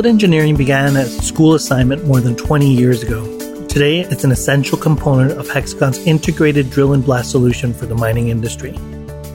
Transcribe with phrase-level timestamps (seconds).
[0.00, 3.22] Split engineering began as a school assignment more than 20 years ago.
[3.66, 8.28] Today, it's an essential component of Hexagon's integrated drill and blast solution for the mining
[8.28, 8.72] industry.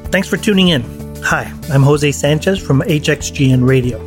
[0.05, 0.81] Thanks for tuning in.
[1.21, 3.99] Hi, I'm Jose Sanchez from HXGN Radio.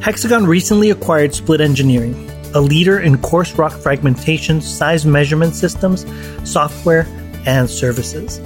[0.00, 6.04] Hexagon recently acquired Split Engineering, a leader in coarse rock fragmentation, size measurement systems,
[6.42, 7.06] software,
[7.46, 8.38] and services.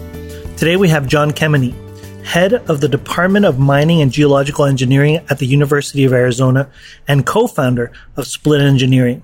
[0.58, 1.72] Today we have John Kemeny,
[2.26, 6.68] head of the Department of Mining and Geological Engineering at the University of Arizona
[7.06, 9.22] and co-founder of Split Engineering.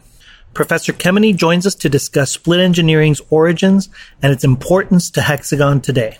[0.55, 3.88] Professor Kemeny joins us to discuss Split Engineering's origins
[4.23, 6.19] and its importance to Hexagon today.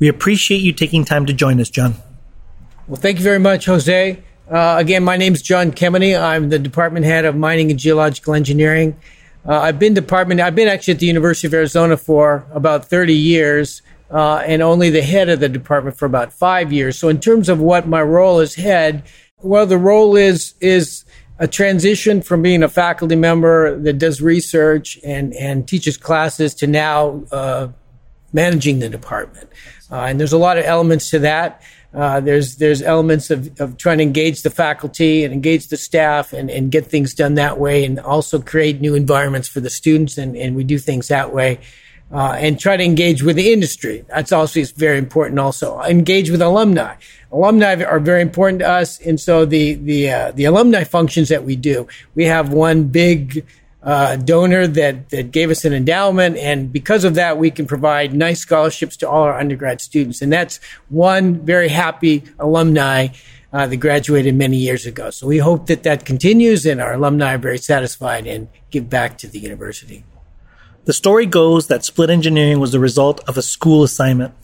[0.00, 1.94] We appreciate you taking time to join us, John.
[2.88, 4.20] Well, thank you very much, Jose.
[4.50, 6.20] Uh, again, my name is John Kemeny.
[6.20, 8.98] I'm the department head of mining and geological engineering.
[9.46, 10.40] Uh, I've been department.
[10.40, 13.82] I've been actually at the University of Arizona for about 30 years,
[14.12, 16.98] uh, and only the head of the department for about five years.
[16.98, 19.04] So, in terms of what my role as head,
[19.40, 21.04] well, the role is is
[21.38, 26.66] a transition from being a faculty member that does research and and teaches classes to
[26.66, 27.68] now uh,
[28.32, 29.48] managing the department.
[29.90, 31.62] Uh, and there's a lot of elements to that.
[31.94, 36.32] Uh, there's there's elements of, of trying to engage the faculty and engage the staff
[36.32, 40.16] and, and get things done that way, and also create new environments for the students,
[40.18, 41.58] and, and we do things that way.
[42.12, 44.04] Uh, and try to engage with the industry.
[44.08, 45.40] That's also very important.
[45.40, 46.96] Also, engage with alumni.
[47.30, 51.44] Alumni are very important to us, and so the the uh, the alumni functions that
[51.44, 51.88] we do.
[52.14, 53.46] We have one big
[53.82, 56.36] uh, donor that, that gave us an endowment.
[56.36, 60.22] And because of that, we can provide nice scholarships to all our undergrad students.
[60.22, 63.08] And that's one very happy alumni
[63.52, 65.10] uh, that graduated many years ago.
[65.10, 69.18] So we hope that that continues and our alumni are very satisfied and give back
[69.18, 70.04] to the university.
[70.84, 74.34] The story goes that split engineering was the result of a school assignment.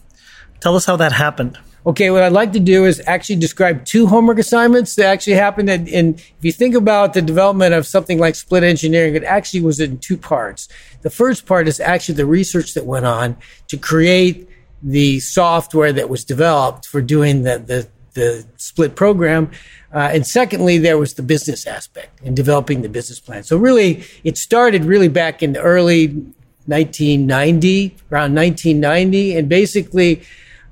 [0.61, 1.58] Tell us how that happened.
[1.84, 5.70] Okay, what I'd like to do is actually describe two homework assignments that actually happened.
[5.70, 9.62] And, and if you think about the development of something like split engineering, it actually
[9.62, 10.69] was in two parts.
[11.03, 13.37] The first part is actually the research that went on
[13.69, 14.48] to create
[14.82, 19.50] the software that was developed for doing the, the, the split program.
[19.92, 23.42] Uh, and secondly, there was the business aspect in developing the business plan.
[23.42, 26.08] So really, it started really back in the early
[26.66, 29.36] 1990, around 1990.
[29.36, 30.22] And basically,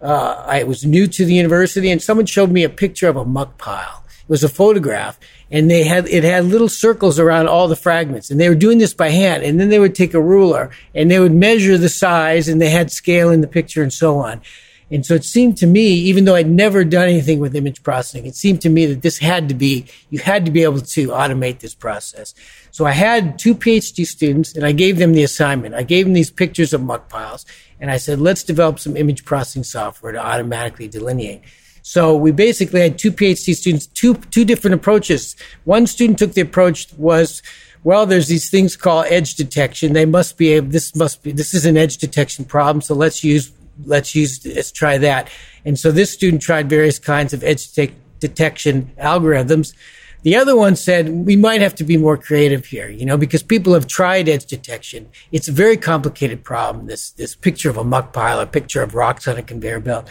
[0.02, 3.24] uh, I was new to the university and someone showed me a picture of a
[3.24, 4.04] muck pile.
[4.06, 5.18] It was a photograph
[5.50, 8.78] and they had, it had little circles around all the fragments and they were doing
[8.78, 9.44] this by hand.
[9.44, 12.70] And then they would take a ruler and they would measure the size and they
[12.70, 14.42] had scale in the picture and so on.
[14.90, 18.24] And so it seemed to me, even though I'd never done anything with image processing,
[18.24, 21.08] it seemed to me that this had to be, you had to be able to
[21.08, 22.34] automate this process.
[22.70, 25.74] So I had two PhD students and I gave them the assignment.
[25.74, 27.44] I gave them these pictures of muck piles
[27.80, 31.42] and I said, let's develop some image processing software to automatically delineate.
[31.82, 35.36] So we basically had two PhD students, two, two different approaches.
[35.64, 37.42] One student took the approach was,
[37.84, 39.92] well, there's these things called edge detection.
[39.92, 42.82] They must be able, this must be, this is an edge detection problem.
[42.82, 43.52] So let's use,
[43.84, 45.28] let's use, let's try that.
[45.64, 47.72] And so this student tried various kinds of edge
[48.20, 49.74] detection algorithms.
[50.22, 53.42] The other one said we might have to be more creative here, you know, because
[53.42, 55.08] people have tried edge detection.
[55.30, 56.86] It's a very complicated problem.
[56.86, 60.08] This this picture of a muck pile, a picture of rocks on a conveyor belt,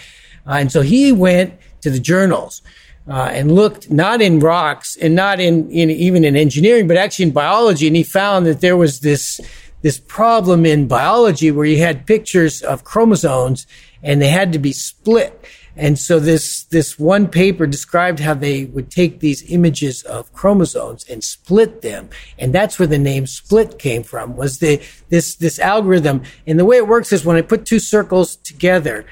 [0.47, 2.62] uh, and so he went to the journals.
[3.08, 7.22] Uh, and looked not in rocks and not in, in even in engineering, but actually
[7.22, 7.86] in biology.
[7.86, 9.40] And he found that there was this
[9.85, 13.68] this problem in biology where you had pictures of chromosomes
[14.01, 15.46] and they had to be split.
[15.75, 21.06] And so this, this one paper described how they would take these images of chromosomes
[21.07, 22.09] and split them.
[22.40, 26.23] And that's where the name split came from was the, this, this algorithm.
[26.47, 29.06] And the way it works is when I put two circles together,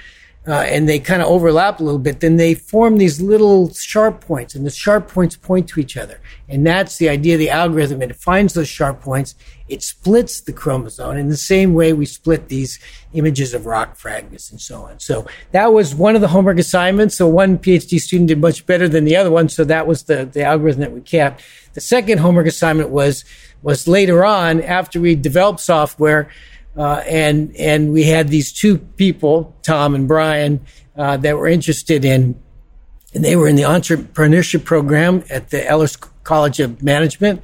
[0.46, 4.20] uh, and they kind of overlap a little bit, then they form these little sharp
[4.20, 6.20] points, and the sharp points point to each other.
[6.50, 8.02] And that's the idea of the algorithm.
[8.02, 9.36] It finds those sharp points,
[9.70, 12.80] it splits the chromosome in the same way we split these
[13.14, 15.00] images of rock fragments and so on.
[15.00, 17.16] So that was one of the homework assignments.
[17.16, 19.48] So one PhD student did much better than the other one.
[19.48, 21.42] So that was the, the algorithm that we kept.
[21.74, 23.24] The second homework assignment was,
[23.62, 26.30] was later on after we developed software.
[26.76, 30.60] Uh, and and we had these two people, Tom and Brian,
[30.98, 32.36] uh, that were interested in,
[33.14, 35.88] and they were in the entrepreneurship program at the Eller
[36.24, 37.44] College of Management,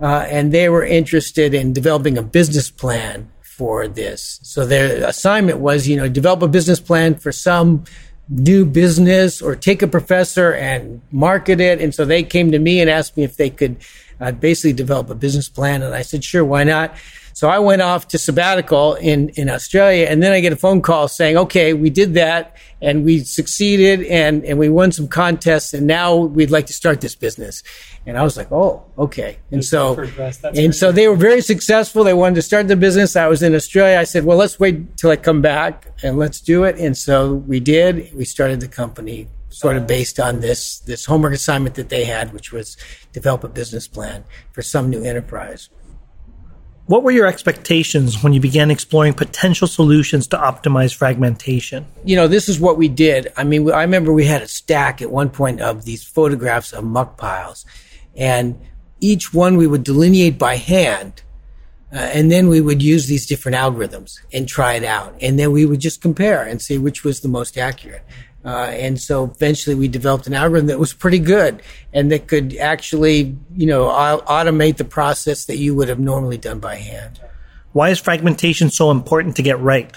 [0.00, 4.38] uh, and they were interested in developing a business plan for this.
[4.42, 7.82] So their assignment was, you know, develop a business plan for some
[8.28, 11.80] new business or take a professor and market it.
[11.80, 13.78] And so they came to me and asked me if they could
[14.20, 16.94] uh, basically develop a business plan, and I said, sure, why not?
[17.38, 20.82] So I went off to sabbatical in, in Australia and then I get a phone
[20.82, 25.72] call saying, okay, we did that and we succeeded and, and we won some contests
[25.72, 27.62] and now we'd like to start this business.
[28.06, 29.38] And I was like, oh, okay.
[29.52, 29.96] And so,
[30.42, 32.02] and so they were very successful.
[32.02, 33.14] They wanted to start the business.
[33.14, 34.00] I was in Australia.
[34.00, 36.76] I said, well, let's wait till I come back and let's do it.
[36.76, 38.12] And so we did.
[38.16, 42.32] We started the company sort of based on this, this homework assignment that they had,
[42.32, 42.76] which was
[43.12, 45.68] develop a business plan for some new enterprise.
[46.88, 51.84] What were your expectations when you began exploring potential solutions to optimize fragmentation?
[52.02, 53.30] You know, this is what we did.
[53.36, 56.84] I mean, I remember we had a stack at one point of these photographs of
[56.84, 57.66] muck piles,
[58.16, 58.58] and
[59.00, 61.20] each one we would delineate by hand.
[61.92, 65.14] Uh, and then we would use these different algorithms and try it out.
[65.20, 68.04] And then we would just compare and see which was the most accurate.
[68.48, 71.60] Uh, and so eventually we developed an algorithm that was pretty good
[71.92, 76.58] and that could actually, you know, automate the process that you would have normally done
[76.58, 77.20] by hand.
[77.72, 79.94] Why is fragmentation so important to get right?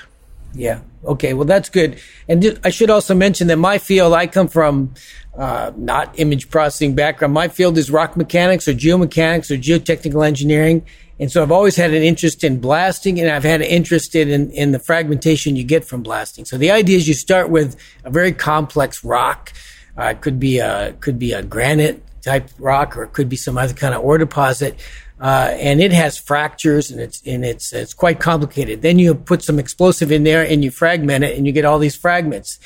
[0.54, 0.82] Yeah.
[1.06, 1.34] Okay.
[1.34, 2.00] Well, that's good.
[2.28, 4.94] And I should also mention that my field, I come from
[5.38, 7.34] uh, not image processing background.
[7.34, 10.86] My field is rock mechanics or geomechanics or geotechnical engineering.
[11.20, 14.50] And so I've always had an interest in blasting and I've had an interest in,
[14.52, 16.46] in the fragmentation you get from blasting.
[16.46, 19.54] So the idea is you start with a very complex rock.
[19.98, 23.36] Uh, it could be a, could be a granite type rock or it could be
[23.36, 24.80] some other kind of ore deposit.
[25.22, 28.82] Uh, and it has fractures and it's and it's it's quite complicated.
[28.82, 31.78] Then you put some explosive in there and you fragment it and you get all
[31.78, 32.58] these fragments.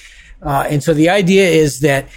[0.41, 2.07] Uh, and so the idea is that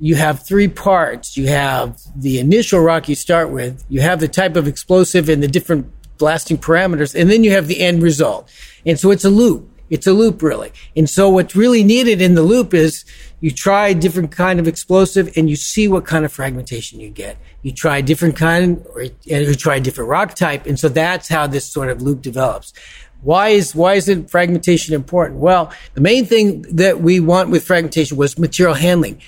[0.00, 1.36] you have three parts.
[1.36, 5.40] You have the initial rock you start with, you have the type of explosive and
[5.40, 8.50] the different blasting parameters, and then you have the end result.
[8.84, 9.70] And so it's a loop.
[9.90, 10.72] It's a loop really.
[10.96, 13.04] And so what's really needed in the loop is
[13.40, 17.10] you try a different kind of explosive and you see what kind of fragmentation you
[17.10, 17.36] get.
[17.62, 20.66] You try a different kind or you try a different rock type.
[20.66, 22.72] And so that's how this sort of loop develops.
[23.20, 25.40] Why is, why is it fragmentation important?
[25.40, 29.20] Well, the main thing that we want with fragmentation was material handling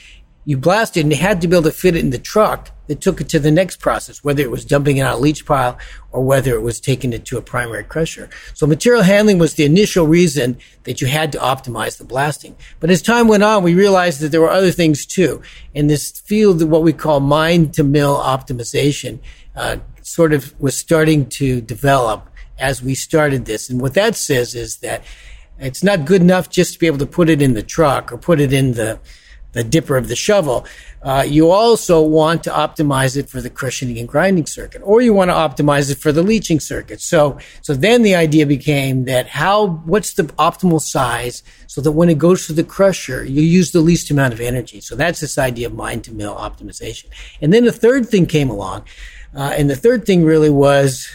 [0.47, 3.01] you blasted and you had to be able to fit it in the truck that
[3.01, 5.79] took it to the next process, whether it was dumping it on a leach pile
[6.13, 8.31] or whether it was taking it to a primary crusher.
[8.55, 12.57] So material handling was the initial reason that you had to optimize the blasting.
[12.81, 15.43] But as time went on, we realized that there were other things too.
[15.75, 19.19] In this field of what we call mine to mill optimization,
[19.55, 23.69] uh, sort of was starting to develop as we started this.
[23.69, 25.03] And what that says is that
[25.59, 28.19] it's not good enough just to be able to put it in the truck or
[28.19, 29.01] put it in the
[29.57, 30.67] the dipper of the shovel.
[31.03, 35.13] Uh, you also want to optimize it for the crushing and grinding circuit, or you
[35.15, 37.01] want to optimize it for the leaching circuit.
[37.01, 42.09] So, so then the idea became that how, what's the optimal size so that when
[42.09, 44.81] it goes to the crusher, you use the least amount of energy.
[44.81, 47.07] So that's this idea of mine to mill optimization.
[47.41, 48.85] And then the third thing came along,
[49.35, 51.09] uh, and the third thing really was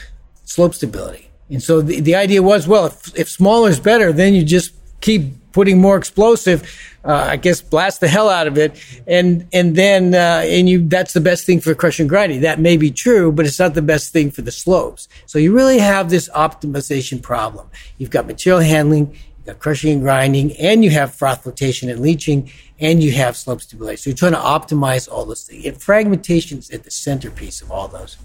[0.46, 1.30] slope stability.
[1.50, 4.74] And so the, the idea was, well, if, if smaller is better, then you just
[5.02, 6.64] keep putting more explosive,
[7.04, 10.88] uh, I guess blast the hell out of it, and and then uh, and you
[10.88, 12.42] that's the best thing for crushing and grinding.
[12.42, 15.08] That may be true, but it's not the best thing for the slopes.
[15.26, 17.70] So you really have this optimization problem.
[17.98, 22.00] You've got material handling, you've got crushing and grinding, and you have froth flotation and
[22.02, 23.98] leaching, and you have slope stability.
[23.98, 25.66] So you're trying to optimize all those things.
[25.66, 28.18] And fragmentation is at the centerpiece of all those.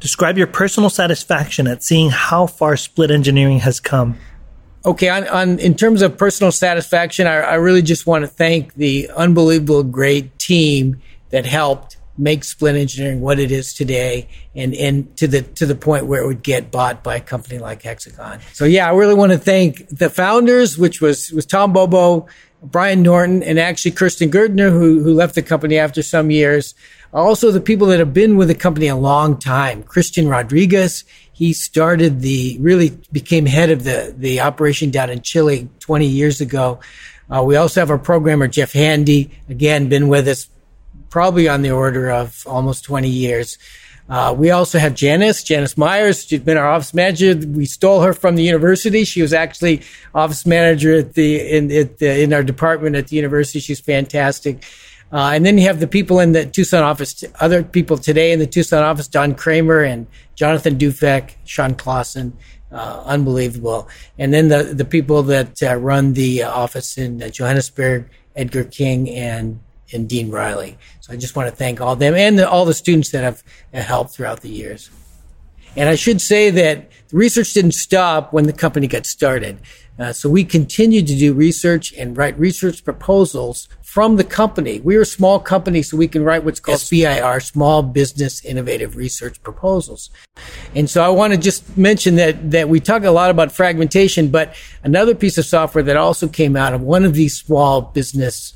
[0.00, 4.18] Describe your personal satisfaction at seeing how far split engineering has come.
[4.84, 8.74] Okay, on, on in terms of personal satisfaction, I, I really just want to thank
[8.74, 15.16] the unbelievable great team that helped make Split Engineering what it is today, and and
[15.18, 18.40] to the to the point where it would get bought by a company like Hexagon.
[18.52, 22.26] So yeah, I really want to thank the founders, which was was Tom Bobo,
[22.60, 26.74] Brian Norton, and actually Kirsten Girdner, who who left the company after some years.
[27.14, 31.04] Also, the people that have been with the company a long time, Christian Rodriguez.
[31.32, 36.40] He started the, really became head of the, the operation down in Chile 20 years
[36.40, 36.80] ago.
[37.30, 40.48] Uh, we also have our programmer, Jeff Handy, again, been with us
[41.08, 43.58] probably on the order of almost 20 years.
[44.08, 46.26] Uh, we also have Janice, Janice Myers.
[46.26, 47.34] She's been our office manager.
[47.34, 49.04] We stole her from the university.
[49.04, 49.82] She was actually
[50.14, 53.60] office manager at the in at the, in our department at the university.
[53.60, 54.64] She's fantastic.
[55.12, 58.38] Uh, and then you have the people in the Tucson office, other people today in
[58.38, 62.32] the Tucson office, Don Kramer and Jonathan Dufek, Sean Clausen,
[62.72, 63.88] uh, unbelievable.
[64.18, 69.10] And then the, the people that uh, run the office in uh, Johannesburg, Edgar King
[69.10, 69.60] and,
[69.92, 70.78] and Dean Riley.
[71.00, 73.42] So I just want to thank all them and the, all the students that have
[73.74, 74.90] helped throughout the years.
[75.76, 79.58] And I should say that the research didn't stop when the company got started.
[79.98, 84.80] Uh, so we continued to do research and write research proposals from the company.
[84.80, 88.96] We are a small company, so we can write what's called SBIR, Small Business Innovative
[88.96, 90.08] Research Proposals.
[90.74, 94.30] And so I want to just mention that, that we talk a lot about fragmentation,
[94.30, 98.54] but another piece of software that also came out of one of these small business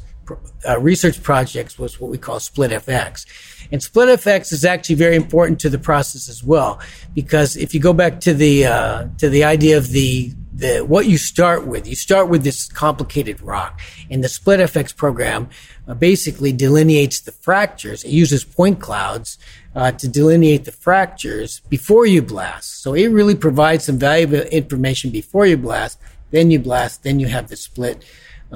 [0.69, 3.27] uh, research projects was what we call split FX.
[3.73, 6.81] And split FX is actually very important to the process as well,
[7.15, 11.07] because if you go back to the uh, to the idea of the the what
[11.07, 11.87] you start with.
[11.87, 13.81] You start with this complicated rock,
[14.11, 15.51] and the split FX program
[15.87, 18.05] uh, basically delineates the fractures.
[18.05, 19.39] It uses point clouds
[19.75, 22.83] uh, to delineate the fractures before you blast.
[22.83, 25.99] So it really provides some valuable information before you blast.
[26.31, 27.03] Then you blast.
[27.03, 28.03] Then you have the split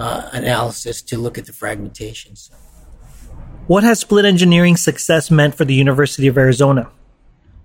[0.01, 2.51] uh, analysis to look at the fragmentations.
[3.67, 6.91] What has split engineering success meant for the University of Arizona?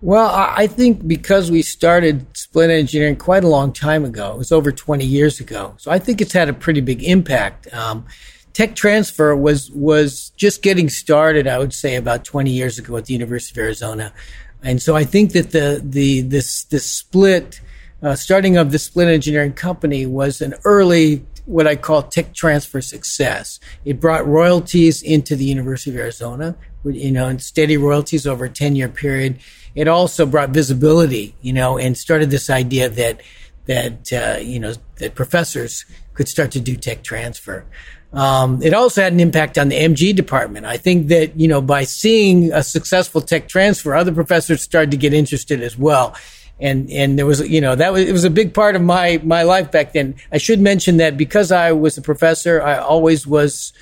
[0.01, 4.51] Well, I think because we started split engineering quite a long time ago, it was
[4.51, 5.73] over 20 years ago.
[5.77, 7.73] So I think it's had a pretty big impact.
[7.73, 8.05] Um,
[8.53, 11.47] tech transfer was was just getting started.
[11.47, 14.13] I would say about 20 years ago at the University of Arizona,
[14.61, 17.61] and so I think that the the this this split
[18.03, 22.81] uh, starting of the split engineering company was an early what I call tech transfer
[22.81, 23.59] success.
[23.83, 28.49] It brought royalties into the University of Arizona, you know, and steady royalties over a
[28.49, 29.39] 10 year period
[29.75, 33.21] it also brought visibility, you know, and started this idea that
[33.65, 37.65] that uh, you know that professors could start to do tech transfer.
[38.13, 40.65] Um, it also had an impact on the MG department.
[40.65, 44.97] I think that you know by seeing a successful tech transfer, other professors started to
[44.97, 46.15] get interested as well.
[46.59, 49.19] And and there was you know that was it was a big part of my
[49.24, 50.15] my life back then.
[50.31, 53.74] I should mention that because I was a professor, I always was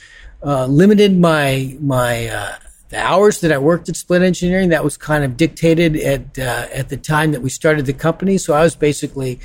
[0.42, 2.56] uh, limited my my uh,
[2.94, 6.68] the hours that I worked at Split Engineering, that was kind of dictated at uh,
[6.72, 8.38] at the time that we started the company.
[8.38, 9.40] So I was basically,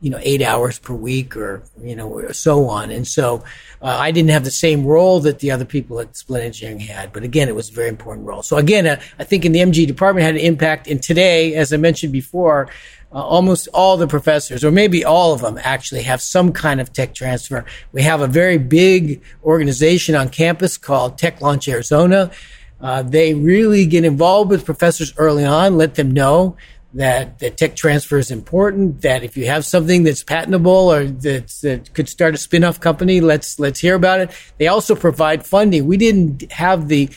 [0.00, 2.90] you know, eight hours per week, or you know, so on.
[2.90, 3.44] And so
[3.80, 7.12] uh, I didn't have the same role that the other people at Split Engineering had.
[7.12, 8.42] But again, it was a very important role.
[8.42, 10.88] So again, uh, I think in the MG department had an impact.
[10.88, 12.68] And today, as I mentioned before.
[13.12, 16.92] Uh, almost all the professors, or maybe all of them, actually have some kind of
[16.92, 17.64] tech transfer.
[17.92, 22.32] We have a very big organization on campus called Tech Launch Arizona.
[22.80, 26.56] Uh, they really get involved with professors early on, let them know
[26.94, 31.48] that, that tech transfer is important, that if you have something that's patentable or that,
[31.62, 34.30] that could start a spin-off company, let's, let's hear about it.
[34.58, 35.86] They also provide funding.
[35.86, 37.10] We didn't have the,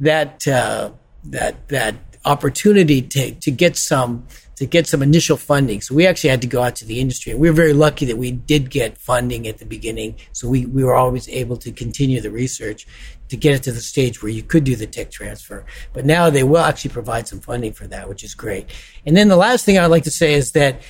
[0.00, 0.92] that, uh,
[1.24, 1.94] that, that
[2.24, 5.80] opportunity to, to get some, to get some initial funding.
[5.80, 7.32] So we actually had to go out to the industry.
[7.32, 10.16] And we were very lucky that we did get funding at the beginning.
[10.32, 12.86] So we, we were always able to continue the research
[13.30, 15.64] to get it to the stage where you could do the tech transfer.
[15.92, 18.66] But now they will actually provide some funding for that, which is great.
[19.06, 20.82] And then the last thing I'd like to say is that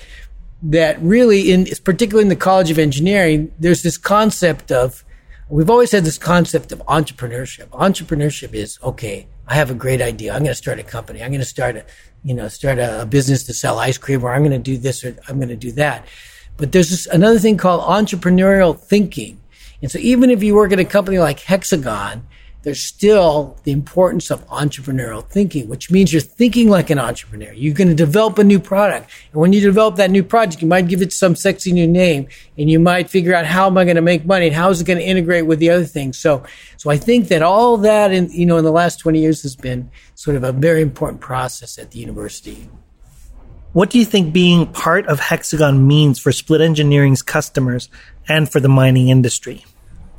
[0.63, 5.05] that really in particularly in the College of Engineering, there's this concept of
[5.49, 7.69] we've always had this concept of entrepreneurship.
[7.69, 10.33] Entrepreneurship is okay, I have a great idea.
[10.33, 11.23] I'm going to start a company.
[11.23, 11.85] I'm going to start a
[12.23, 14.77] you know start a, a business to sell ice cream, or I'm going to do
[14.77, 16.07] this or I'm going to do that.
[16.57, 19.40] But there's this, another thing called entrepreneurial thinking.
[19.83, 22.27] And so even if you work at a company like Hexagon,
[22.63, 27.53] there's still the importance of entrepreneurial thinking, which means you're thinking like an entrepreneur.
[27.55, 29.11] You're going to develop a new product.
[29.33, 32.29] And when you develop that new project, you might give it some sexy new name
[32.59, 34.81] and you might figure out how am I going to make money and how is
[34.81, 36.19] it going to integrate with the other things.
[36.19, 36.45] So,
[36.77, 39.57] so I think that all that in, you know, in the last 20 years has
[39.57, 42.69] been sort of a very important process at the university.
[43.73, 47.89] What do you think being part of Hexagon means for Split Engineering's customers
[48.29, 49.65] and for the mining industry?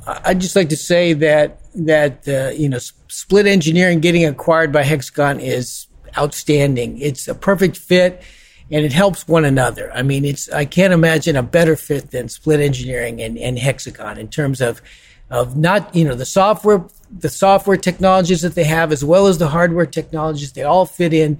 [0.06, 2.78] I'd just like to say that that uh, you know
[3.08, 6.98] split engineering getting acquired by Hexagon is outstanding.
[6.98, 8.22] It's a perfect fit,
[8.70, 9.92] and it helps one another.
[9.92, 14.18] I mean, it's I can't imagine a better fit than split engineering and, and Hexagon
[14.18, 14.82] in terms of
[15.30, 19.38] of not you know the software the software technologies that they have as well as
[19.38, 20.52] the hardware technologies.
[20.52, 21.38] They all fit in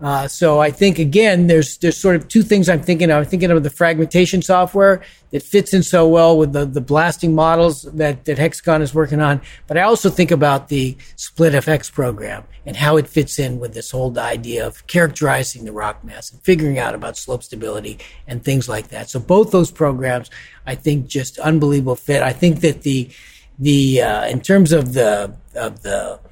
[0.00, 3.18] uh, so I think again, there's there's sort of two things I'm thinking of.
[3.18, 7.34] I'm thinking of the fragmentation software that fits in so well with the, the blasting
[7.34, 9.40] models that, that Hexagon is working on.
[9.66, 13.72] But I also think about the Split FX program and how it fits in with
[13.72, 18.44] this whole idea of characterizing the rock mass and figuring out about slope stability and
[18.44, 19.08] things like that.
[19.08, 20.28] So both those programs,
[20.66, 22.22] I think, just unbelievable fit.
[22.22, 23.10] I think that the
[23.60, 26.23] the uh, in terms of the of the the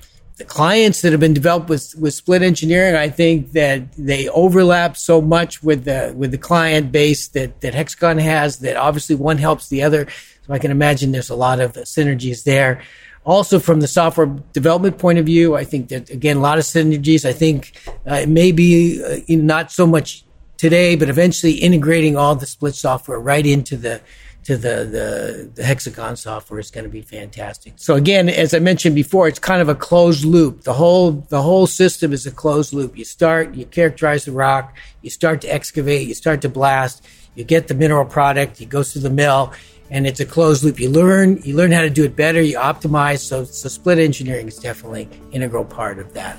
[0.48, 5.20] clients that have been developed with, with split engineering, I think that they overlap so
[5.20, 9.68] much with the with the client base that, that Hexagon has that obviously one helps
[9.68, 10.06] the other.
[10.46, 12.82] So I can imagine there's a lot of synergies there.
[13.24, 16.64] Also, from the software development point of view, I think that again a lot of
[16.64, 17.24] synergies.
[17.24, 17.72] I think
[18.10, 20.24] uh, it may be uh, not so much
[20.56, 24.00] today, but eventually integrating all the split software right into the
[24.44, 27.74] to the, the, the hexagon software is going to be fantastic.
[27.76, 30.62] So again, as I mentioned before, it's kind of a closed loop.
[30.62, 32.98] The whole the whole system is a closed loop.
[32.98, 37.44] You start, you characterize the rock, you start to excavate, you start to blast, you
[37.44, 39.52] get the mineral product, it goes to the mill,
[39.90, 40.80] and it's a closed loop.
[40.80, 43.20] You learn you learn how to do it better, you optimize.
[43.20, 46.38] So so split engineering is definitely integral part of that.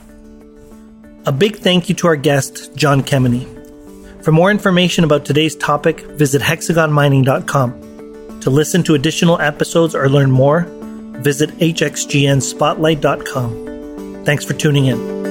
[1.26, 3.48] A big thank you to our guest, John Kemeny.
[4.26, 7.83] For more information about today's topic, visit hexagonmining.com.
[8.44, 10.68] To listen to additional episodes or learn more,
[11.22, 14.26] visit hxgnspotlight.com.
[14.26, 15.23] Thanks for tuning in.